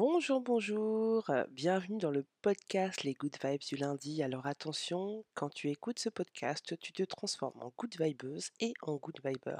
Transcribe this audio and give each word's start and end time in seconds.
Bonjour, 0.00 0.40
bonjour, 0.40 1.28
heu, 1.28 1.44
bienvenue 1.50 1.98
dans 1.98 2.10
le 2.10 2.24
podcast 2.40 3.02
Les 3.02 3.12
Good 3.12 3.36
Vibes 3.44 3.60
du 3.68 3.76
lundi. 3.76 4.22
Alors 4.22 4.46
attention, 4.46 5.26
quand 5.34 5.50
tu 5.50 5.68
écoutes 5.68 5.98
ce 5.98 6.08
podcast, 6.08 6.74
tu 6.80 6.94
te 6.94 7.02
transformes 7.02 7.60
en 7.60 7.70
good 7.76 7.94
vibeuse 8.00 8.48
et 8.60 8.72
en 8.80 8.96
good 8.96 9.20
viber. 9.22 9.58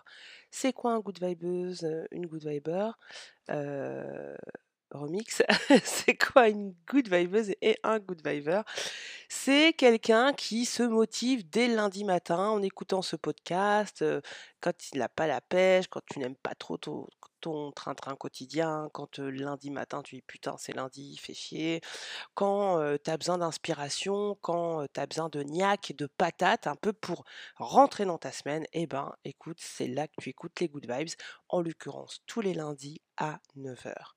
C'est 0.50 0.72
quoi 0.72 0.94
un 0.94 1.00
good 1.00 1.22
vibeuse, 1.22 1.84
heu, 1.84 2.08
une 2.10 2.24
good 2.24 2.42
viber? 2.46 2.88
Heu, 3.50 4.34
remix, 4.90 5.42
c'est 5.84 6.16
quoi 6.16 6.48
une 6.48 6.74
good 6.88 7.08
vibeuse 7.08 7.52
et 7.62 7.78
un 7.82 7.98
good 7.98 8.20
viber? 8.26 8.62
C'est 9.28 9.72
quelqu'un 9.74 10.32
qui 10.32 10.64
se 10.66 10.82
motive 10.82 11.48
dès 11.48 11.68
lundi 11.68 12.04
matin 12.04 12.48
en 12.50 12.62
écoutant 12.62 13.02
ce 13.02 13.16
podcast, 13.16 14.02
heu, 14.02 14.22
quand 14.60 14.72
il 14.92 14.98
n'a 14.98 15.08
pas 15.08 15.26
la 15.26 15.40
pêche, 15.40 15.86
quand 15.88 16.02
tu 16.10 16.18
n'aimes 16.18 16.36
pas 16.36 16.54
trop 16.54 16.76
ton 16.78 17.72
train-train 17.72 18.16
quotidien, 18.16 18.88
quand, 18.92 19.18
heu, 19.18 19.30
lundi 19.30 19.70
matin 19.70 20.02
tu 20.02 20.16
dis: 20.16 20.22
«Putain, 20.22 20.56
c'est 20.58 20.74
lundi, 20.74 21.16
fait 21.16 21.34
chier», 21.34 21.80
quand, 22.34 22.78
heu, 22.80 22.98
tu 23.02 23.10
as 23.10 23.16
besoin 23.16 23.38
d'inspiration, 23.38 24.36
quand, 24.42 24.86
tu 24.92 25.00
as 25.00 25.06
besoin 25.06 25.28
de 25.28 25.42
niaque, 25.42 25.92
de 25.96 26.06
patates 26.06 26.66
un 26.66 26.76
peu 26.76 26.92
pour 26.92 27.24
rentrer 27.56 28.04
dans 28.04 28.18
ta 28.18 28.32
semaine 28.32 28.66
et 28.72 28.86
ben, 28.86 29.12
écoute, 29.24 29.58
c'est 29.60 29.88
là 29.88 30.08
que 30.08 30.14
tu 30.20 30.30
écoutes 30.30 30.60
les 30.60 30.68
good 30.68 30.86
vibes, 30.90 31.08
en 31.48 31.60
l'occurrence 31.62 32.20
tous 32.26 32.40
les 32.40 32.54
lundis 32.54 33.00
à 33.16 33.40
9:00. 33.56 34.16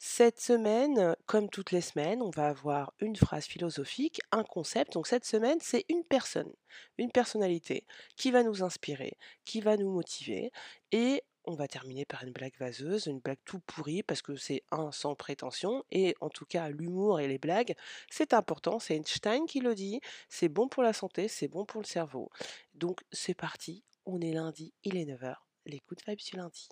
Cette 0.00 0.40
semaine, 0.40 1.16
comme 1.26 1.48
toutes 1.50 1.72
les 1.72 1.80
semaines, 1.80 2.22
on 2.22 2.30
va 2.30 2.48
avoir 2.48 2.92
une 3.00 3.16
phrase 3.16 3.46
philosophique, 3.46 4.20
un 4.30 4.44
concept. 4.44 4.92
Donc 4.92 5.06
cette 5.08 5.24
semaine, 5.24 5.58
c'est 5.60 5.84
une 5.88 6.04
personne, 6.04 6.52
une 6.98 7.10
personnalité 7.10 7.84
qui 8.16 8.30
va 8.30 8.42
nous 8.44 8.62
inspirer, 8.62 9.16
qui 9.44 9.60
va 9.60 9.76
nous 9.76 9.90
motiver 9.90 10.52
et 10.92 11.22
on 11.44 11.54
va 11.54 11.66
terminer 11.66 12.04
par 12.04 12.22
une 12.22 12.32
blague 12.32 12.56
vaseuse, 12.58 13.06
une 13.06 13.20
blague 13.20 13.38
tout 13.44 13.58
pourrie 13.60 14.02
parce 14.02 14.22
que 14.22 14.36
c'est 14.36 14.62
un 14.70 14.92
sans 14.92 15.14
prétention 15.16 15.82
et 15.90 16.14
en 16.20 16.28
tout 16.28 16.44
cas 16.46 16.68
l'humour 16.68 17.20
et 17.20 17.26
les 17.26 17.38
blagues, 17.38 17.74
c'est 18.10 18.34
important, 18.34 18.78
c'est 18.78 18.94
Einstein 18.96 19.46
qui 19.46 19.60
le 19.60 19.74
dit, 19.74 20.00
c'est 20.28 20.48
bon 20.48 20.68
pour 20.68 20.82
la 20.82 20.92
santé, 20.92 21.26
c'est 21.26 21.48
bon 21.48 21.64
pour 21.64 21.80
le 21.80 21.86
cerveau. 21.86 22.30
Donc 22.74 23.00
c'est 23.12 23.34
parti, 23.34 23.82
on 24.06 24.20
est 24.20 24.32
lundi, 24.32 24.74
il 24.84 24.96
est 24.96 25.06
9:00, 25.06 25.46
les 25.66 25.80
good 25.88 26.00
vibes 26.06 26.18
du 26.18 26.36
lundi. 26.36 26.68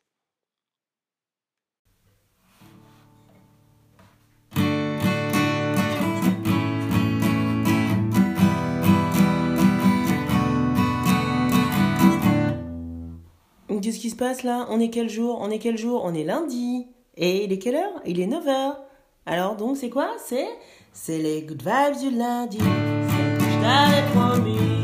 Qu'est-ce 13.80 13.98
qui 13.98 14.10
se 14.10 14.16
passe 14.16 14.42
là? 14.42 14.66
On 14.70 14.80
est 14.80 14.90
quel 14.90 15.08
jour? 15.08 15.38
On 15.40 15.50
est 15.50 15.58
quel 15.58 15.76
jour? 15.76 16.02
On 16.04 16.14
est 16.14 16.24
lundi. 16.24 16.86
Et 17.16 17.44
il 17.44 17.52
est 17.52 17.58
quelle 17.58 17.76
heure? 17.76 18.02
Il 18.04 18.20
est 18.20 18.26
9h. 18.26 18.76
Alors 19.26 19.56
donc 19.56 19.76
c'est 19.76 19.90
quoi? 19.90 20.10
C'est 20.24 20.48
c'est 20.92 21.18
les 21.18 21.42
good 21.42 21.62
vibes 21.62 21.98
du 22.00 22.16
lundi. 22.16 22.58
Celle 22.58 23.38
que 23.38 23.44
je 23.44 23.60
t'avais 23.60 24.02
promis. 24.14 24.75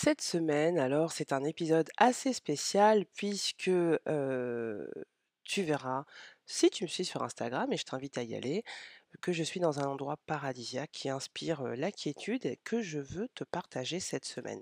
Cette 0.00 0.20
semaine, 0.20 0.78
alors, 0.78 1.10
c'est 1.10 1.32
un 1.32 1.42
épisode 1.42 1.88
assez 1.96 2.32
spécial 2.32 3.04
puisque, 3.16 3.68
tu 5.44 5.62
verras, 5.62 6.04
si 6.46 6.70
tu 6.70 6.84
me 6.84 6.88
suis 6.88 7.04
sur 7.04 7.22
Instagram 7.22 7.72
et 7.72 7.76
je 7.76 7.84
t'invite 7.84 8.18
à 8.18 8.22
y 8.22 8.34
aller, 8.36 8.62
que 9.22 9.32
je 9.32 9.42
suis 9.42 9.60
dans 9.60 9.80
un 9.80 9.84
endroit 9.86 10.18
paradisiaque 10.26 10.90
qui 10.92 11.08
inspire, 11.08 11.62
la 11.62 11.90
quiétude 11.90 12.46
et 12.46 12.58
que 12.64 12.82
je 12.82 12.98
veux 13.00 13.28
te 13.34 13.44
partager 13.44 14.00
cette 14.00 14.26
semaine. 14.26 14.60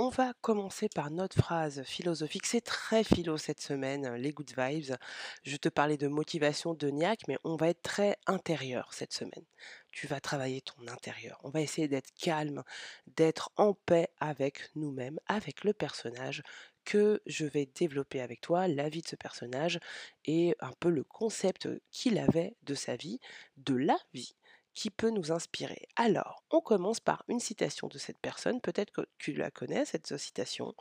On 0.00 0.10
va 0.10 0.32
commencer 0.42 0.88
par 0.88 1.10
notre 1.10 1.36
phrase 1.36 1.82
philosophique. 1.82 2.46
C'est 2.46 2.60
très 2.60 3.02
philo 3.02 3.36
cette 3.36 3.60
semaine, 3.60 4.06
euh, 4.06 4.16
les 4.16 4.30
good 4.30 4.52
vibes. 4.56 4.94
Je 5.42 5.56
te 5.56 5.68
parlais 5.68 5.96
de 5.96 6.06
motivation, 6.06 6.72
de 6.72 6.88
niaque, 6.88 7.26
mais 7.26 7.36
on 7.42 7.56
va 7.56 7.70
être 7.70 7.82
très 7.82 8.16
intérieur 8.26 8.94
cette 8.94 9.12
semaine. 9.12 9.44
Tu 9.90 10.06
vas 10.06 10.20
travailler 10.20 10.60
ton 10.60 10.86
intérieur. 10.86 11.40
On 11.42 11.50
va 11.50 11.62
essayer 11.62 11.88
d'être 11.88 12.12
calme, 12.14 12.62
d'être 13.08 13.50
en 13.56 13.74
paix 13.74 14.08
avec 14.20 14.70
nous-mêmes, 14.76 15.18
avec 15.26 15.64
le 15.64 15.72
personnage 15.72 16.44
que 16.84 17.20
je 17.26 17.44
vais 17.44 17.66
développer 17.66 18.20
avec 18.20 18.40
toi, 18.40 18.68
la 18.68 18.88
vie 18.88 19.02
de 19.02 19.08
ce 19.08 19.16
personnage 19.16 19.80
et 20.26 20.54
un 20.60 20.72
peu 20.78 20.90
le 20.90 21.02
concept 21.02 21.68
qu'il 21.90 22.18
avait 22.18 22.54
de 22.62 22.74
sa 22.76 22.94
vie, 22.94 23.18
de 23.56 23.74
la 23.74 23.98
vie 24.14 24.36
qui 24.78 24.90
peut 24.90 25.10
nous 25.10 25.32
inspirer. 25.32 25.88
Alors, 25.96 26.44
on 26.52 26.60
commence 26.60 27.00
par 27.00 27.24
une 27.26 27.40
citation 27.40 27.88
de 27.88 27.98
cette 27.98 28.18
personne. 28.18 28.60
Peut-être 28.60 28.92
que 28.92 29.00
tu 29.18 29.32
la 29.32 29.50
connais, 29.50 29.84
cette 29.84 30.16
citation. 30.16 30.72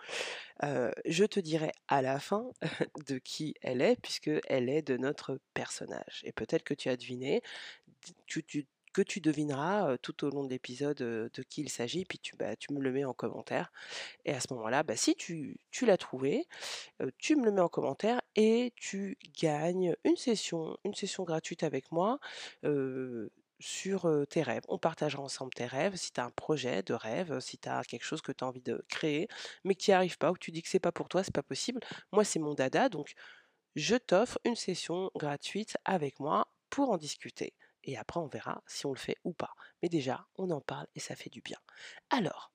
Euh, 0.64 0.92
je 1.06 1.26
te 1.26 1.40
dirai 1.40 1.72
à 1.88 2.04
la 2.04 2.20
fin 2.20 2.52
de 3.08 3.18
qui 3.18 3.56
elle 3.60 3.82
est, 3.82 4.00
puisque 4.00 4.30
elle 4.46 4.70
est 4.70 4.84
de 4.84 4.98
notre 4.98 5.40
personnage. 5.56 6.22
Et 6.26 6.32
peut-être 6.32 6.64
que 6.64 6.76
tu 6.76 6.90
as 6.90 6.96
deviné, 6.96 7.42
tu, 8.28 8.44
que 8.94 9.02
tu 9.02 9.20
devineras 9.20 9.90
euh, 9.90 9.98
tout 10.00 10.24
au 10.26 10.30
long 10.30 10.44
de 10.44 10.52
l'épisode 10.52 11.02
euh, 11.02 11.30
de 11.34 11.42
qui 11.42 11.62
il 11.62 11.70
s'agit, 11.70 12.06
puis 12.06 12.20
tu, 12.20 12.36
bah, 12.36 12.56
tu 12.56 12.74
me 12.74 12.80
le 12.80 12.92
mets 12.92 13.04
en 13.04 13.14
commentaire. 13.14 13.72
Et 14.26 14.32
à 14.32 14.40
ce 14.40 14.54
moment-là, 14.54 14.84
bah, 14.84 14.96
si 14.96 15.16
tu, 15.16 15.58
tu 15.72 15.88
l'as 15.88 15.98
trouvé, 15.98 16.46
tu 17.18 17.36
me 17.36 17.46
le 17.46 17.52
mets 17.52 17.62
en 17.62 17.68
commentaire 17.68 18.22
et 18.36 18.74
tu 18.76 19.18
gagnes 19.42 19.96
une 20.04 20.18
session, 20.18 20.78
une 20.84 20.94
session 20.94 21.24
gratuite 21.24 21.64
avec 21.64 21.92
moi. 21.92 22.20
Sur 23.60 24.08
tes 24.30 24.44
rêves. 24.44 24.64
On 24.68 24.78
partagera 24.78 25.24
ensemble 25.24 25.52
tes 25.54 25.66
rêves. 25.66 25.96
Si 25.96 26.12
tu 26.12 26.22
as 26.22 26.26
un 26.26 26.30
projet 26.30 26.84
de 26.84 26.94
rêve, 26.94 27.40
si 27.40 27.58
tu 27.58 27.68
as 27.68 27.84
quelque 27.84 28.04
chose 28.04 28.22
que 28.22 28.32
tu 28.32 28.44
as 28.44 28.48
envie 28.48 28.62
de 28.62 28.86
créer, 28.88 29.28
mais 29.64 29.74
tu 29.74 29.90
n'y 29.90 29.96
arrives 29.96 30.18
pas, 30.18 30.30
ou 30.30 30.34
que 30.34 30.40
tu 30.40 30.52
dis 30.52 30.62
que 30.62 30.70
c'est 30.70 30.80
pas 30.80 30.92
pour 30.92 31.10
toi, 31.10 31.24
c'est 31.24 31.34
pas 31.34 31.44
possible. 31.44 31.82
Moi, 32.12 32.24
c'est 32.24 32.40
mon 32.40 32.54
dada, 32.54 32.88
donc 32.88 33.14
je 33.76 33.96
t'offre 33.96 34.40
une 34.46 34.56
session 34.56 35.12
gratuite 35.16 35.78
avec 35.86 36.20
moi 36.20 36.48
pour 36.70 36.92
en 36.92 36.98
discuter. 36.98 37.54
Et 37.84 37.98
après, 37.98 38.20
on 38.20 38.28
verra 38.28 38.62
si 38.68 38.86
on 38.86 38.92
le 38.92 39.00
fait 39.00 39.18
ou 39.24 39.34
pas. 39.34 39.54
Mais 39.82 39.90
déjà, 39.90 40.28
on 40.36 40.50
en 40.52 40.62
parle 40.62 40.88
et 40.96 41.00
ça 41.00 41.16
fait 41.16 41.30
du 41.30 41.42
bien. 41.42 41.58
Alors, 42.10 42.52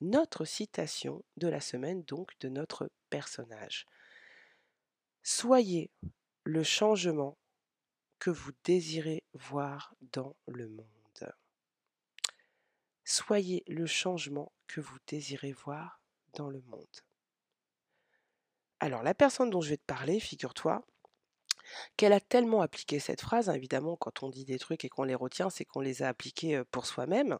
notre 0.00 0.44
citation 0.44 1.24
de 1.36 1.48
la 1.48 1.60
semaine, 1.60 2.02
donc, 2.02 2.32
de 2.40 2.48
notre 2.48 2.90
personnage. 3.08 3.86
Soyez 5.22 5.90
le 6.44 6.62
changement 6.62 7.38
que 8.24 8.30
vous 8.30 8.52
désirez 8.64 9.22
voir 9.34 9.94
dans 10.00 10.34
le 10.46 10.66
monde. 10.66 11.34
Soyez 13.04 13.62
le 13.66 13.84
changement 13.84 14.50
que 14.66 14.80
vous 14.80 14.96
désirez 15.06 15.52
voir 15.52 16.00
dans 16.32 16.48
le 16.48 16.62
monde. 16.62 16.96
Alors 18.80 19.02
la 19.02 19.12
personne 19.12 19.50
dont 19.50 19.60
je 19.60 19.68
vais 19.68 19.76
te 19.76 19.84
parler, 19.84 20.20
figure-toi, 20.20 20.86
qu'elle 21.98 22.14
a 22.14 22.20
tellement 22.20 22.62
appliqué 22.62 22.98
cette 22.98 23.20
phrase, 23.20 23.50
évidemment 23.50 23.94
quand 23.94 24.22
on 24.22 24.30
dit 24.30 24.46
des 24.46 24.58
trucs 24.58 24.86
et 24.86 24.88
qu'on 24.88 25.04
les 25.04 25.14
retient, 25.14 25.50
c'est 25.50 25.66
qu'on 25.66 25.80
les 25.80 26.02
a 26.02 26.08
appliqués 26.08 26.62
pour 26.70 26.86
soi-même. 26.86 27.38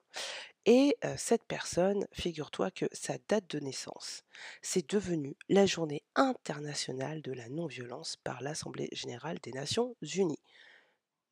Et 0.67 0.99
cette 1.17 1.45
personne, 1.45 2.07
figure-toi 2.13 2.71
que 2.71 2.85
sa 2.93 3.17
date 3.31 3.49
de 3.49 3.59
naissance, 3.59 4.23
c'est 4.61 4.91
devenu 4.91 5.35
la 5.49 5.65
journée 5.65 6.03
internationale 6.15 7.23
de 7.23 7.33
la 7.33 7.49
non-violence 7.49 8.17
par 8.17 8.43
l'Assemblée 8.43 8.91
générale 8.93 9.39
des 9.43 9.53
Nations 9.53 9.97
unies. 10.03 10.43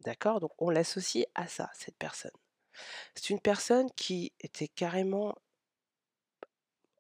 D'accord? 0.05 0.41
Donc 0.41 0.53
on 0.59 0.71
l'associe 0.71 1.27
à 1.35 1.47
ça, 1.47 1.71
cette 1.75 1.97
personne. 1.97 2.33
C'est 3.15 3.31
une 3.31 3.41
personne 3.41 3.91
qui 3.93 4.33
était 4.41 4.69
carrément 4.69 5.35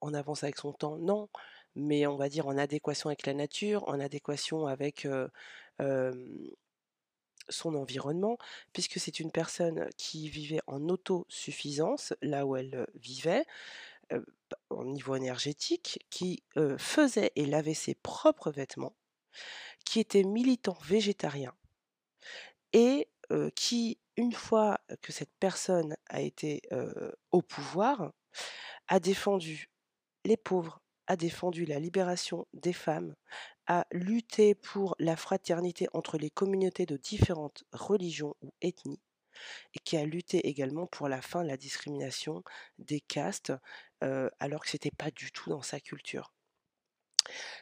en 0.00 0.14
avance 0.14 0.42
avec 0.42 0.58
son 0.58 0.72
temps, 0.72 0.96
non, 0.96 1.28
mais 1.74 2.06
on 2.06 2.16
va 2.16 2.28
dire 2.28 2.46
en 2.46 2.58
adéquation 2.58 3.08
avec 3.08 3.26
la 3.26 3.34
nature, 3.34 3.88
en 3.88 3.98
adéquation 4.00 4.66
avec 4.66 5.06
son 7.49 7.75
environnement, 7.75 8.37
puisque 8.72 9.00
c'est 9.00 9.19
une 9.19 9.32
personne 9.32 9.88
qui 9.96 10.28
vivait 10.28 10.60
en 10.66 10.88
autosuffisance 10.88 12.14
là 12.20 12.46
où 12.46 12.56
elle 12.56 12.87
vivait, 12.94 13.44
au 14.70 14.84
niveau 14.84 15.16
énergétique, 15.16 16.04
qui 16.10 16.43
faisait 16.78 17.32
et 17.34 17.46
lavait 17.46 17.75
ses 17.75 17.94
propres 17.94 18.50
vêtements, 18.50 18.94
qui 19.84 19.99
était 20.00 20.25
militant 20.25 20.76
végétarien 20.82 21.54
et 22.72 23.08
qui, 23.56 23.98
une 24.16 24.32
fois 24.32 24.78
que 25.02 25.12
cette 25.12 25.32
personne 25.40 25.96
a 26.08 26.20
été 26.20 26.62
au 27.32 27.42
pouvoir, 27.42 28.12
a 28.88 29.00
défendu 29.00 29.70
les 30.24 30.36
pauvres, 30.36 30.80
a 31.06 31.16
défendu 31.16 31.64
la 31.66 31.80
libération 31.80 32.46
des 32.54 32.72
femmes, 32.72 33.14
a 33.66 33.86
lutté 33.92 34.54
pour 34.54 34.94
la 34.98 35.16
fraternité 35.16 35.88
entre 35.94 36.19
les 36.19 36.30
communautés 36.30 36.86
de 36.86 36.96
différentes 36.96 37.64
religions 37.72 38.34
ou 38.42 38.50
ethnies, 38.62 39.00
et 39.75 39.80
qui 39.80 39.96
a 39.96 40.04
lutté 40.04 40.48
également 40.48 40.86
pour 40.86 41.08
la 41.08 41.22
fin 41.22 41.42
de 41.42 41.48
la 41.48 41.56
discrimination 41.56 42.42
des 42.78 43.00
castes, 43.00 43.52
alors 44.00 44.62
que 44.62 44.68
ce 44.70 44.76
n'était 44.76 44.90
pas 44.96 45.10
du 45.10 45.32
tout 45.32 45.50
dans 45.50 45.62
sa 45.62 45.80
culture. 45.80 46.32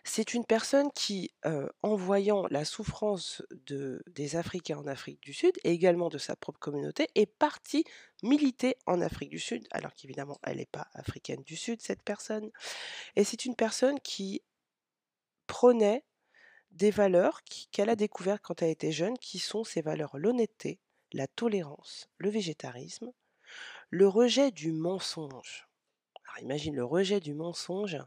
C'est 0.04 0.34
une 0.34 0.44
personne 0.44 0.90
qui, 0.92 1.32
en 1.82 1.94
voyant 1.94 2.46
la 2.50 2.64
souffrance 2.64 3.42
de 3.66 4.02
des 4.06 4.36
Africains 4.36 4.78
en 4.78 4.86
Afrique 4.86 5.20
du 5.20 5.32
Sud 5.32 5.52
et 5.64 5.70
également 5.72 6.08
de 6.08 6.18
sa 6.18 6.36
propre 6.36 6.58
communauté, 6.58 7.08
est 7.14 7.26
partie 7.26 7.84
militer 8.22 8.76
en 8.86 9.00
Afrique 9.00 9.30
du 9.30 9.38
Sud, 9.38 9.66
alors 9.70 9.94
qu'évidemment 9.94 10.38
elle 10.42 10.58
n'est 10.58 10.66
pas 10.66 10.88
africaine 10.94 11.42
du 11.42 11.56
Sud 11.56 11.80
cette 11.80 12.02
personne 12.02 12.50
et 13.16 13.24
c'est 13.24 13.44
une 13.44 13.56
personne 13.56 14.00
qui 14.00 14.42
prônait 15.46 16.04
des 16.70 16.90
valeurs 16.90 17.40
qu'elle 17.72 17.90
a 17.90 17.96
découvertes 17.96 18.42
quand 18.42 18.62
elle 18.62 18.70
était 18.70 18.92
jeune, 18.92 19.18
qui 19.18 19.38
sont 19.38 19.64
ces 19.64 19.82
valeurs: 19.82 20.16
l'honnêteté, 20.18 20.80
la 21.12 21.26
tolérance, 21.26 22.08
le 22.18 22.30
végétarisme, 22.30 23.12
le 23.90 24.06
rejet 24.08 24.50
du 24.50 24.72
mensonge. 24.72 25.69
Imagine 26.40 26.74
le 26.76 26.84
rejet 26.84 27.20
du 27.20 27.34
mensonge, 27.34 27.98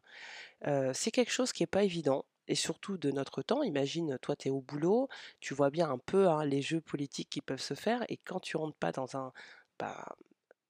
c'est 0.93 1.11
quelque 1.11 1.31
chose 1.31 1.53
qui 1.53 1.63
est 1.63 1.67
pas 1.67 1.83
évident 1.83 2.25
et 2.47 2.55
surtout 2.55 2.97
de 2.97 3.11
notre 3.11 3.41
temps. 3.41 3.63
Imagine, 3.63 4.17
toi, 4.21 4.35
tu 4.35 4.47
es 4.49 4.51
au 4.51 4.61
boulot, 4.61 5.07
tu 5.39 5.53
vois 5.53 5.69
bien 5.69 5.89
un 5.89 5.97
peu, 5.99 6.27
hein, 6.29 6.45
les 6.45 6.61
jeux 6.61 6.81
politiques 6.81 7.29
qui 7.29 7.41
peuvent 7.41 7.61
se 7.61 7.73
faire 7.73 8.03
et 8.09 8.17
quand 8.17 8.39
tu 8.39 8.57
rentres 8.57 8.77
pas 8.77 8.91
dans 8.91 9.15
un 9.17 9.31
bah, 9.79 10.15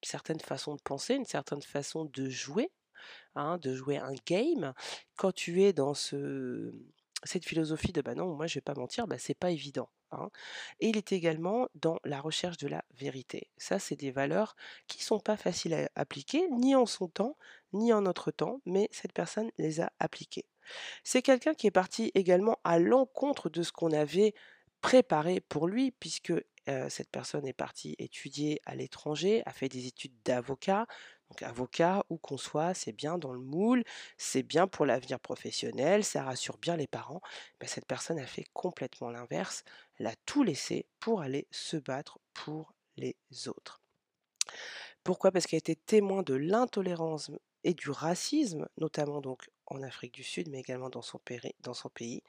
certaine 0.04 0.40
façon 0.40 0.76
de 0.76 0.82
penser, 0.82 1.16
une 1.16 1.26
certaine 1.26 1.62
façon 1.62 2.06
de 2.06 2.30
jouer, 2.30 2.72
hein, 3.36 3.58
de 3.60 3.76
jouer 3.76 3.98
un 3.98 4.14
game, 4.28 4.74
quand 5.18 5.34
tu 5.34 5.64
es 5.64 5.74
dans 5.74 5.94
ce 5.94 6.74
cette 7.26 7.46
philosophie 7.46 7.94
de: 7.94 8.02
«Bah, 8.02 8.16
non, 8.16 8.36
moi 8.36 8.48
je 8.48 8.56
vais 8.56 8.62
pas 8.62 8.76
mentir», 8.76 9.08
bah, 9.08 9.18
c'est 9.20 9.34
pas 9.38 9.52
évident, 9.52 9.90
hein 10.14 10.30
et 10.80 10.90
il 10.90 10.98
est 10.98 11.12
également 11.12 11.68
dans 11.76 12.00
la 12.06 12.20
recherche 12.22 12.58
de 12.58 12.68
la 12.68 12.84
vérité. 12.94 13.50
Ça, 13.58 13.80
c'est 13.80 13.96
des 13.96 14.12
valeurs 14.12 14.56
qui 14.88 15.04
sont 15.04 15.20
pas 15.20 15.38
faciles 15.38 15.74
à 15.74 15.90
appliquer, 15.96 16.48
ni 16.52 16.76
en 16.76 16.86
son 16.86 17.08
temps, 17.08 17.38
ni 17.74 17.94
en 17.94 18.02
notre 18.02 18.32
temps, 18.32 18.62
mais 18.66 18.90
cette 18.92 19.14
personne 19.14 19.52
les 19.58 19.82
a 19.82 19.92
appliquées. 20.00 20.46
C'est 21.04 21.22
quelqu'un 21.22 21.54
qui 21.54 21.68
est 21.68 21.72
parti 21.72 22.12
également 22.16 22.60
à 22.64 22.80
l'encontre 22.80 23.50
de 23.50 23.64
ce 23.64 23.72
qu'on 23.72 23.92
avait 23.92 24.34
préparé 24.82 25.40
pour 25.42 25.68
lui 25.68 25.92
puisque, 25.92 26.32
heu, 26.32 26.90
cette 26.90 27.10
personne 27.12 27.46
est 27.48 27.54
partie 27.54 27.96
étudier 28.00 28.60
à 28.66 28.76
l'étranger, 28.76 29.44
a 29.46 29.52
fait 29.54 29.70
des 29.70 29.88
études 29.88 30.16
d'avocat. 30.24 30.88
Avocat, 31.42 32.06
où 32.10 32.18
qu'on 32.18 32.38
soit, 32.38 32.74
c'est 32.74 32.92
bien 32.92 33.18
dans 33.18 33.34
le 33.34 33.40
moule, 33.40 33.84
c'est 34.18 34.44
bien 34.44 34.68
pour 34.68 34.86
l'avenir 34.86 35.20
professionnel, 35.20 36.04
ça 36.04 36.24
rassure 36.24 36.58
bien 36.58 36.76
les 36.78 36.88
parents. 36.88 37.22
Bah, 37.60 37.68
cette 37.68 37.86
personne 37.88 38.20
a 38.20 38.26
fait 38.28 38.46
complètement 38.54 39.10
l'inverse, 39.10 39.64
elle 40.00 40.08
a 40.08 40.16
tout 40.26 40.44
laissé 40.44 40.86
pour 41.00 41.22
aller 41.22 41.48
se 41.52 41.78
battre 41.78 42.20
pour 42.34 42.74
les 42.98 43.16
autres. 43.48 43.82
Pourquoi? 45.04 45.32
Parce 45.32 45.48
qu'elle 45.48 45.60
était 45.60 45.76
témoin 45.76 46.24
de 46.24 46.34
l'intolérance 46.34 47.32
et 47.64 47.74
du 47.74 47.90
racisme, 47.90 48.68
notamment 48.78 49.22
donc 49.22 49.50
en 49.68 49.82
Afrique 49.82 50.14
du 50.14 50.24
Sud, 50.24 50.50
mais 50.50 50.60
également 50.60 50.90
dans 50.90 51.02
son 51.02 51.20
dans 51.62 51.74
son 51.74 51.90
pays 51.90 52.24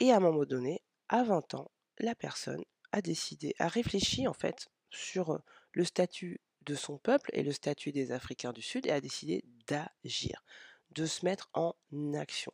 et 0.00 0.12
à 0.12 0.16
un 0.16 0.20
moment 0.20 0.44
donné, 0.44 0.82
à 1.08 1.24
20 1.24 1.54
ans, 1.54 1.70
la 1.98 2.14
personne 2.14 2.64
a 2.92 3.02
décidé 3.02 3.54
a 3.58 3.68
réfléchi 3.68 4.28
en 4.28 4.34
fait 4.34 4.68
sur, 4.90 5.32
heu, 5.34 5.40
le 5.72 5.84
statut 5.84 6.40
de 6.64 6.74
son 6.74 6.98
peuple 6.98 7.30
et 7.32 7.42
le 7.42 7.52
statut 7.52 7.92
des 7.92 8.12
Africains 8.12 8.52
du 8.52 8.62
Sud 8.62 8.86
et 8.86 8.90
a 8.90 9.00
décidé 9.00 9.44
d'agir, 9.66 10.42
de 10.90 11.06
se 11.06 11.24
mettre 11.24 11.50
en 11.54 11.74
action. 12.14 12.52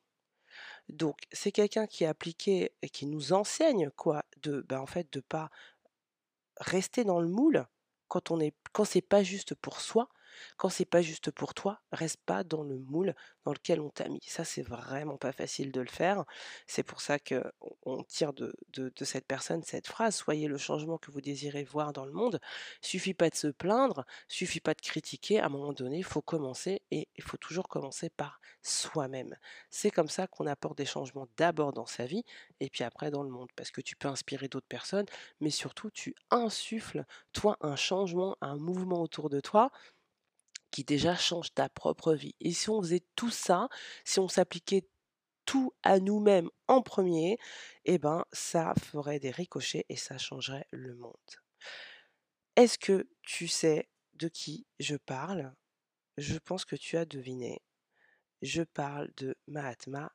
Donc 0.89 1.19
c'est 1.33 1.53
quelqu'un 1.53 1.87
qui 1.87 2.05
a 2.05 2.11
appliqué 2.11 2.73
et 2.83 2.89
qui 2.89 3.07
nous 3.07 3.33
enseigne 3.33 3.91
quoi? 3.91 4.25
De, 4.43 4.63
bah, 4.69 4.81
en 4.81 4.87
fait, 4.87 5.13
de 5.13 5.21
pas 5.21 5.51
rester 6.59 7.05
dans 7.05 7.21
le 7.21 7.29
moule 7.29 7.67
quand 8.09 8.31
on 8.31 8.41
est 8.41 8.55
quand 8.73 8.85
c'est 8.85 9.01
pas 9.01 9.23
juste 9.23 9.55
pour 9.55 9.81
soi, 9.81 10.09
quand 10.57 10.69
c'est 10.69 10.85
pas 10.85 11.03
juste 11.03 11.31
pour 11.31 11.55
toi, 11.55 11.81
reste 11.93 12.21
pas 12.25 12.45
dans 12.45 12.63
le 12.63 12.79
moule 12.79 13.15
dans 13.45 13.53
lequel 13.53 13.81
on 13.81 13.91
t'a 13.91 14.09
mis. 14.09 14.21
Ça, 14.27 14.45
c'est 14.45 14.63
vraiment 14.63 15.17
pas 15.17 15.33
facile 15.33 15.73
de 15.73 15.81
le 15.81 15.89
faire. 15.89 16.25
C'est 16.67 16.83
pour 16.83 17.01
ça 17.01 17.19
qu'on 17.19 17.43
on 17.83 18.03
tire 18.05 18.33
de 18.33 18.55
cette 19.05 19.27
personne 19.27 19.63
cette 19.63 19.87
phrase: 19.87 20.17
«Soyez 20.17 20.49
le 20.49 20.59
changement 20.59 20.99
que 20.99 21.11
vous 21.11 21.21
désirez 21.21 21.65
voir 21.65 21.93
dans 21.93 22.05
le 22.05 22.13
monde». 22.13 22.41
Suffit 22.83 23.15
pas 23.15 23.31
de 23.31 23.35
se 23.35 23.49
plaindre, 23.49 24.05
suffit 24.29 24.61
pas 24.61 24.75
de 24.75 24.81
critiquer, 24.81 25.41
à 25.41 25.47
un 25.47 25.49
moment 25.49 25.73
donné, 25.73 25.99
il 25.99 26.05
faut 26.05 26.23
commencer 26.23 26.83
et 26.91 27.09
il 27.17 27.23
faut 27.25 27.37
toujours 27.37 27.69
commencer 27.69 28.11
par 28.11 28.41
soi-même. 28.63 29.37
C'est 29.71 29.91
comme 29.91 30.09
ça 30.09 30.27
qu'on 30.27 30.47
apporte 30.47 30.77
des 30.79 30.87
changements 30.87 31.29
d'abord 31.37 31.73
dans 31.73 31.87
sa 31.87 32.07
vie 32.07 32.25
et 32.61 32.69
puis 32.71 32.85
après 32.85 33.11
dans 33.11 33.23
le 33.23 33.31
monde. 33.31 33.49
Parce 33.57 33.71
que 33.71 33.81
tu 33.81 33.97
peux 33.97 34.09
inspirer 34.09 34.49
d'autres 34.49 34.67
personnes, 34.69 35.07
mais 35.41 35.51
surtout 35.51 35.91
tu 35.91 36.15
insuffles, 36.31 37.05
toi, 37.33 37.57
un 37.61 37.77
changement, 37.77 38.37
un 38.41 38.57
mouvement 38.57 39.01
autour 39.03 39.31
de 39.31 39.41
toi 39.41 39.71
qui 40.71 40.85
déjà 40.85 41.17
change 41.17 41.53
ta 41.55 41.69
propre 41.69 42.15
vie 42.15 42.35
et 42.41 42.53
si 42.53 42.71
on 42.71 42.81
faisait 42.83 43.05
tout 43.17 43.31
ça, 43.31 43.69
si 44.05 44.19
on 44.21 44.29
s'appliquait 44.29 44.87
tout 45.51 45.73
à 45.83 45.99
nous-mêmes 45.99 46.49
en 46.69 46.81
premier, 46.81 47.37
et 47.85 47.99
ben, 47.99 48.25
ça 48.33 48.73
ferait 48.79 49.19
des 49.19 49.33
ricochets 49.33 49.85
et 49.89 49.97
ça 49.97 50.17
changerait 50.17 50.69
le 50.71 50.95
monde. 50.95 51.17
Est-ce 52.55 52.79
que 52.79 53.09
tu 53.23 53.49
sais 53.49 53.89
de 54.15 54.29
qui 54.29 54.67
je 54.79 54.95
parle? 54.95 55.53
Je 56.19 56.39
pense 56.39 56.65
que 56.65 56.77
tu 56.77 56.97
as 56.97 57.05
deviné. 57.05 57.63
Je 58.43 58.63
parle 58.63 59.11
de 59.17 59.37
Mahatma 59.49 60.13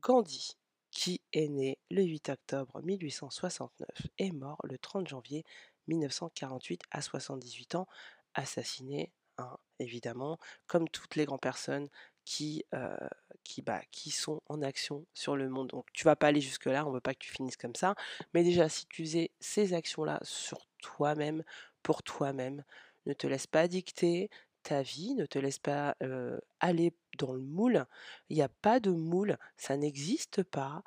Gandhi, 0.00 0.56
qui 0.90 1.20
est 1.32 1.48
né 1.48 1.78
le 1.90 2.02
8 2.02 2.30
octobre 2.30 2.80
1869 2.82 3.88
et 4.18 4.32
mort 4.32 4.58
le 4.64 4.78
30 4.78 5.06
janvier 5.06 5.44
1948 5.88 6.82
à 6.90 7.02
78 7.02 7.74
ans, 7.74 7.88
assassiné, 8.34 9.12
hein, 9.38 9.56
évidemment, 9.78 10.38
comme 10.66 10.88
toutes 10.88 11.16
les 11.16 11.24
grandes 11.24 11.40
personnes 11.40 11.88
qui, 12.24 12.64
heu, 12.74 12.96
qui, 13.44 13.62
bah, 13.62 13.80
qui 13.90 14.10
sont 14.10 14.42
en 14.48 14.62
action 14.62 15.06
sur 15.14 15.36
le 15.36 15.48
monde. 15.48 15.68
Donc 15.68 15.86
tu 15.92 16.04
vas 16.04 16.16
pas 16.16 16.28
aller 16.28 16.40
jusque-là, 16.40 16.86
on 16.86 16.92
veut 16.92 17.00
pas 17.00 17.14
que 17.14 17.20
tu 17.20 17.30
finisses 17.32 17.56
comme 17.56 17.74
ça, 17.74 17.94
mais 18.34 18.42
déjà 18.44 18.68
si 18.68 18.86
tu 18.86 19.04
faisais 19.04 19.30
ces 19.40 19.74
actions-là 19.74 20.20
sur 20.22 20.66
toi-même, 20.82 21.42
pour 21.82 22.02
toi-même, 22.02 22.64
ne 23.06 23.12
te 23.14 23.26
laisse 23.26 23.46
pas 23.46 23.68
dicter 23.68 24.30
ta 24.62 24.82
vie, 24.82 25.14
ne 25.14 25.24
te 25.26 25.38
laisse 25.38 25.58
pas, 25.58 25.96
heu, 26.02 26.40
aller 26.60 26.94
dans 27.18 27.32
le 27.32 27.40
moule. 27.40 27.86
Il 28.28 28.36
y 28.36 28.42
a 28.42 28.48
pas 28.48 28.80
de 28.80 28.90
moule, 28.90 29.38
ça 29.56 29.76
n'existe 29.76 30.42
pas. 30.42 30.82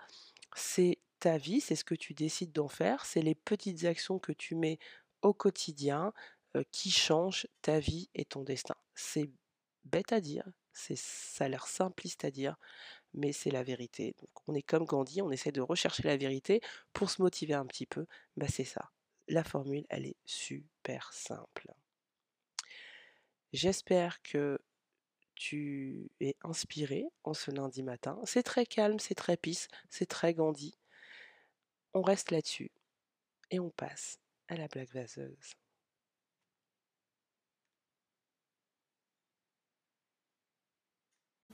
C'est 0.55 0.99
ta 1.19 1.37
vie, 1.37 1.61
c'est 1.61 1.75
ce 1.75 1.83
que 1.85 1.95
tu 1.95 2.13
décides 2.13 2.51
d'en 2.51 2.67
faire, 2.67 3.05
c'est 3.05 3.21
les 3.21 3.35
petites 3.35 3.85
actions 3.85 4.19
que 4.19 4.31
tu 4.31 4.55
mets 4.55 4.79
au 5.21 5.33
quotidien, 5.33 6.13
qui 6.71 6.91
changent 6.91 7.47
ta 7.61 7.79
vie 7.79 8.09
et 8.13 8.25
ton 8.25 8.43
destin. 8.43 8.75
C'est 8.95 9.29
bête 9.85 10.11
à 10.11 10.21
dire, 10.21 10.45
ça 10.73 11.45
a 11.45 11.47
l'air 11.47 11.67
simpliste 11.67 12.25
à 12.25 12.31
dire, 12.31 12.55
mais 13.13 13.33
c'est 13.33 13.51
la 13.51 13.63
vérité. 13.63 14.15
On 14.47 14.55
est 14.55 14.61
comme 14.61 14.85
Gandhi, 14.85 15.21
on 15.21 15.31
essaie 15.31 15.51
de 15.51 15.61
rechercher 15.61 16.03
la 16.03 16.17
vérité 16.17 16.61
pour 16.93 17.09
se 17.09 17.21
motiver 17.21 17.53
un 17.53 17.65
petit 17.65 17.85
peu, 17.85 18.05
bah, 18.37 18.47
c'est 18.49 18.63
ça. 18.63 18.91
La 19.27 19.43
formule, 19.43 19.85
elle 19.89 20.05
est 20.05 20.17
super 20.25 21.13
simple. 21.13 21.73
J'espère 23.53 24.21
que 24.21 24.59
tu 25.35 26.09
es 26.19 26.35
inspiré 26.43 27.05
en 27.23 27.33
ce 27.33 27.51
lundi 27.51 27.83
matin. 27.83 28.19
C'est 28.25 28.43
très 28.43 28.65
calme, 28.65 28.99
c'est 28.99 29.15
très 29.15 29.37
peace, 29.37 29.67
c'est 29.89 30.05
très 30.05 30.33
Gandhi. 30.33 30.77
On 31.93 32.01
reste 32.01 32.31
là-dessus 32.31 32.71
et 33.49 33.59
on 33.59 33.69
passe 33.69 34.19
à 34.47 34.55
la 34.55 34.67
blague 34.67 34.93
vaseuse. 34.93 35.55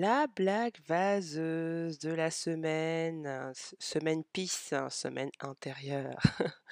la 0.01 0.25
blague 0.27 0.77
vaseuse. 0.87 1.99
De 1.99 2.09
la 2.09 2.31
semaine, 2.31 3.53
semaine 3.79 4.23
peace, 4.33 4.73
hein, 4.73 4.89
semaine 4.89 5.29
intérieure. 5.39 6.19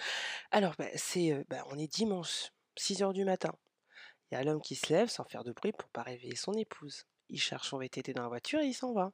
Alors, 0.52 0.74
bah, 0.78 0.88
c'est, 0.96 1.34
euh, 1.34 1.44
bah, 1.50 1.64
on 1.72 1.78
est 1.78 1.92
dimanche, 1.92 2.52
6 2.76 3.04
heures 3.04 3.14
du 3.14 3.26
matin. 3.26 3.54
Il 4.32 4.36
y 4.36 4.38
a 4.38 4.44
l'homme 4.44 4.62
qui 4.62 4.76
se 4.76 4.92
lève 4.92 5.10
sans 5.10 5.26
faire 5.26 5.44
de 5.44 5.52
bruit 5.52 5.74
pour 5.74 5.90
pas 5.90 6.02
réveiller 6.02 6.36
son 6.36 6.54
épouse. 6.54 7.06
Il 7.30 7.40
cherche 7.40 7.70
son 7.70 7.78
VTT 7.78 8.14
dans 8.14 8.24
la 8.24 8.30
voiture 8.30 8.62
et 8.62 8.68
il 8.68 8.74
s'en 8.74 8.94
va. 8.94 9.12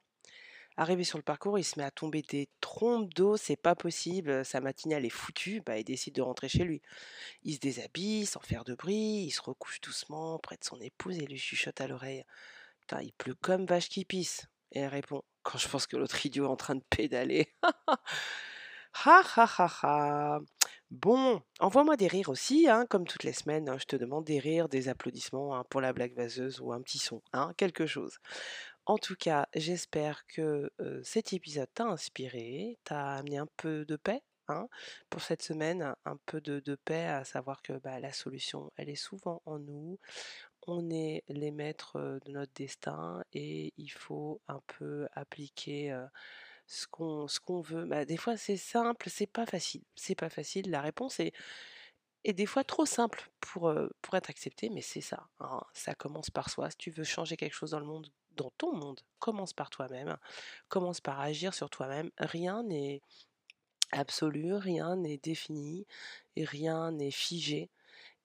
Arrivé 0.76 1.04
sur 1.04 1.18
le 1.18 1.22
parcours, 1.22 1.58
il 1.58 1.64
se 1.64 1.78
met 1.78 1.84
à 1.84 1.90
tomber 1.90 2.22
des 2.22 2.48
trompes 2.60 3.12
d'eau, 3.14 3.36
c'est 3.36 3.56
pas 3.56 3.74
possible, 3.74 4.44
sa 4.44 4.60
matinale 4.60 5.04
est 5.06 5.10
foutue, 5.10 5.62
bah, 5.64 5.78
il 5.78 5.84
décide 5.84 6.14
de 6.14 6.22
rentrer 6.22 6.48
chez 6.48 6.64
lui. 6.64 6.82
Il 7.42 7.54
se 7.54 7.60
déshabille 7.60 8.26
sans 8.26 8.40
faire 8.40 8.64
de 8.64 8.74
bruit, 8.74 9.24
il 9.24 9.30
se 9.30 9.40
recouche 9.42 9.80
doucement 9.80 10.38
près 10.38 10.56
de 10.56 10.64
son 10.64 10.78
épouse 10.80 11.18
et 11.18 11.26
lui 11.26 11.38
chuchote 11.38 11.80
à 11.80 11.86
l'oreille. 11.88 12.24
Putain, 12.80 13.02
il 13.02 13.12
pleut 13.14 13.34
comme 13.34 13.66
vache 13.66 13.88
qui 13.88 14.04
pisse. 14.04 14.46
Et 14.72 14.80
elle 14.80 14.88
répond, 14.88 15.22
quand 15.42 15.58
je 15.58 15.68
pense 15.68 15.86
que 15.86 15.96
l'autre 15.96 16.24
idiot 16.26 16.44
est 16.46 16.48
en 16.48 16.56
train 16.56 16.74
de 16.76 16.84
pédaler. 16.90 17.48
Ha 19.04 19.22
ha 19.36 19.46
ha 19.58 19.68
ha. 19.82 20.38
Bon, 20.90 21.42
envoie-moi 21.60 21.96
des 21.96 22.06
rires 22.06 22.30
aussi, 22.30 22.68
hein, 22.68 22.86
comme 22.88 23.06
toutes 23.06 23.24
les 23.24 23.32
semaines. 23.32 23.68
hein, 23.68 23.76
je 23.78 23.84
te 23.84 23.96
demande 23.96 24.24
des 24.24 24.38
rires, 24.38 24.68
des 24.68 24.88
applaudissements 24.88 25.54
hein, 25.56 25.64
pour 25.68 25.80
la 25.80 25.92
blague 25.92 26.14
vaseuse 26.14 26.60
ou 26.60 26.72
un 26.72 26.80
petit 26.80 26.98
son, 26.98 27.20
hein, 27.32 27.52
quelque 27.58 27.86
chose. 27.86 28.18
En 28.86 28.98
tout 28.98 29.16
cas, 29.16 29.48
j'espère 29.54 30.26
que 30.26 30.70
cet 31.02 31.32
épisode 31.32 31.68
t'a 31.74 31.84
inspiré, 31.86 32.78
t'a 32.84 33.14
amené 33.14 33.38
un 33.38 33.48
peu 33.56 33.84
de 33.84 33.96
paix. 33.96 34.22
hein, 34.48 34.68
pour 35.10 35.22
cette 35.22 35.42
semaine, 35.42 35.94
un 36.04 36.16
peu 36.26 36.40
de, 36.40 36.74
paix, 36.84 37.06
à 37.06 37.24
savoir 37.24 37.62
que 37.62 37.72
bah, 37.74 37.98
la 38.00 38.12
solution, 38.12 38.70
elle 38.76 38.88
est 38.88 38.94
souvent 38.94 39.42
en 39.44 39.58
nous. 39.58 39.98
On 40.68 40.90
est 40.90 41.24
les 41.28 41.50
maîtres 41.52 42.20
de 42.26 42.32
notre 42.32 42.52
destin 42.54 43.22
et 43.32 43.72
il 43.76 43.88
faut 43.90 44.40
un 44.48 44.60
peu 44.78 45.08
appliquer 45.14 45.96
ce 46.66 46.86
qu'on 46.86 47.60
veut. 47.62 47.86
Bah, 47.86 48.04
des 48.04 48.16
fois, 48.16 48.36
c'est 48.36 48.56
simple, 48.56 49.10
c'est 49.10 49.26
pas 49.26 49.46
facile. 49.46 49.82
C'est 49.96 50.14
pas 50.16 50.30
facile. 50.30 50.70
La 50.70 50.80
réponse 50.80 51.20
est, 51.20 51.32
des 52.26 52.46
fois 52.46 52.64
trop 52.64 52.86
simple 52.86 53.28
pour, 53.40 53.72
pour 54.02 54.14
être 54.16 54.30
acceptée, 54.30 54.68
mais 54.70 54.82
c'est 54.82 55.00
ça. 55.00 55.28
hein. 55.40 55.60
Ça 55.74 55.94
commence 55.94 56.30
par 56.30 56.50
soi. 56.50 56.70
Si 56.70 56.76
tu 56.76 56.90
veux 56.90 57.04
changer 57.04 57.36
quelque 57.36 57.54
chose 57.54 57.70
dans 57.72 57.80
le 57.80 57.86
monde, 57.86 58.08
dans 58.36 58.50
ton 58.58 58.72
monde, 58.74 59.00
commence 59.18 59.52
par 59.52 59.70
toi-même. 59.70 60.16
Commence 60.68 61.00
par 61.00 61.20
agir 61.20 61.54
sur 61.54 61.70
toi-même. 61.70 62.10
Rien 62.18 62.62
n'est 62.62 63.00
absolu, 63.92 64.54
rien 64.54 64.96
n'est 64.96 65.18
défini 65.18 65.86
rien 66.44 66.92
n'est 66.92 67.10
figé. 67.10 67.70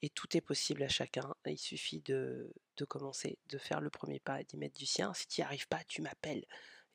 Et 0.02 0.10
tout 0.10 0.36
est 0.36 0.42
possible 0.42 0.84
à 0.84 0.90
chacun. 0.90 1.36
Il 1.46 1.60
suffit 1.60 2.02
de, 2.02 2.52
de 2.78 2.86
commencer, 2.86 3.38
de 3.50 3.58
faire 3.58 3.82
le 3.82 3.90
premier 3.92 4.20
pas 4.20 4.44
d'y 4.44 4.58
mettre 4.58 4.78
du 4.78 4.86
sien. 4.86 5.14
Si 5.14 5.28
tu 5.28 5.42
n'y 5.42 5.46
arrives 5.46 5.68
pas, 5.68 5.84
tu 5.84 6.02
m'appelles. 6.02 6.46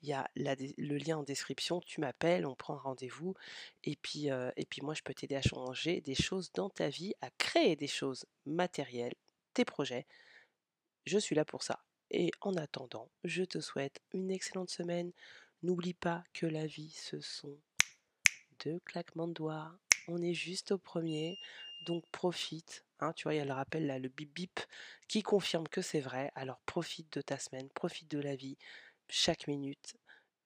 Il 0.02 0.08
y 0.08 0.12
a 0.12 0.28
le 0.34 0.96
lien 0.98 1.18
en 1.18 1.22
description, 1.22 1.80
tu 1.80 2.00
m'appelles, 2.00 2.46
on 2.46 2.54
prend 2.54 2.76
rendez-vous. 2.76 3.34
Et 3.84 3.98
euh, 4.26 4.52
et 4.56 4.66
puis 4.66 4.82
moi, 4.82 4.94
je 4.94 5.02
peux 5.02 5.14
t'aider 5.14 5.36
à 5.36 5.42
changer 5.42 6.00
des 6.00 6.14
choses 6.14 6.52
dans 6.52 6.68
ta 6.68 6.88
vie, 6.88 7.14
à 7.20 7.30
créer 7.38 7.76
des 7.76 7.86
choses 7.86 8.26
matérielles, 8.44 9.14
tes 9.54 9.64
projets. 9.64 10.06
Je 11.06 11.18
suis 11.18 11.36
là 11.36 11.44
pour 11.44 11.62
ça. 11.62 11.85
Et 12.10 12.30
en 12.40 12.54
attendant, 12.54 13.10
je 13.24 13.42
te 13.42 13.60
souhaite 13.60 14.00
une 14.12 14.30
excellente 14.30 14.70
semaine. 14.70 15.12
N'oublie 15.62 15.94
pas 15.94 16.22
que 16.32 16.46
la 16.46 16.66
vie, 16.66 16.90
ce 16.90 17.20
sont 17.20 17.58
deux 18.64 18.78
claquements 18.80 19.28
de 19.28 19.34
doigts. 19.34 19.72
On 20.08 20.22
est 20.22 20.34
juste 20.34 20.72
au 20.72 20.78
premier, 20.78 21.38
donc 21.86 22.04
profite. 22.10 22.84
Hein, 23.00 23.12
tu 23.12 23.24
vois, 23.24 23.34
il 23.34 23.38
y 23.38 23.40
a 23.40 23.44
le 23.44 23.52
rappel 23.52 23.86
là, 23.86 23.98
le 23.98 24.08
bip 24.08 24.32
bip, 24.32 24.60
qui 25.08 25.22
confirme 25.22 25.68
que 25.68 25.82
c'est 25.82 26.00
vrai. 26.00 26.30
Alors 26.34 26.60
profite 26.66 27.12
de 27.12 27.20
ta 27.20 27.38
semaine, 27.38 27.68
profite 27.70 28.10
de 28.10 28.20
la 28.20 28.36
vie, 28.36 28.56
chaque 29.08 29.48
minute, 29.48 29.96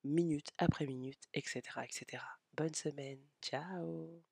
minute 0.04 0.48
après 0.58 0.86
minute, 0.86 1.28
etc., 1.34 1.60
etc. 1.84 2.22
Bonne 2.54 2.74
semaine, 2.74 3.20
ciao 3.42 4.22